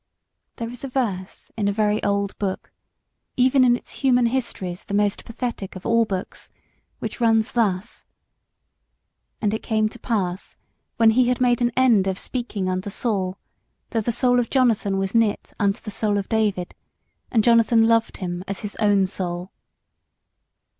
[0.55, 2.71] There is a verse in a very old Book
[3.37, 6.49] even in its human histories the most pathetic of all books
[6.97, 8.03] which runs thus:
[9.43, 10.55] "And it came to pass
[10.97, 13.37] when he had made an end of speaking unto Saul,
[13.91, 16.73] that the soul of Jonathan was knit unto the soul of David;
[17.29, 19.51] and Jonathan loved him as his own soul."